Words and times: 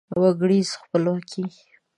وګړیزه 0.21 0.73
خپلواکي 0.83 1.43